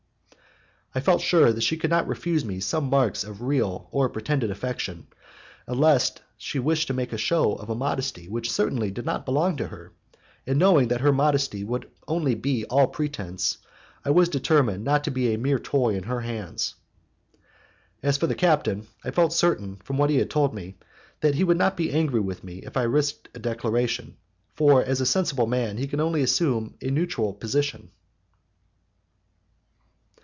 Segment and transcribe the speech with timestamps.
[0.93, 4.11] I felt sure that she could not refuse me some marks of real or of
[4.11, 5.07] pretended affection,
[5.65, 9.55] unless she wished to make a show of a modesty which certainly did not belong
[9.55, 9.93] to her,
[10.45, 13.59] and, knowing that her modesty would only be all pretence,
[14.03, 16.75] I was determined not to be a mere toy in her hands.
[18.03, 20.75] As for the captain, I felt certain, from what he had told me,
[21.21, 24.17] that he would not be angry with me if I risked a declaration,
[24.55, 27.91] for as a sensible man he could only assume a neutral position.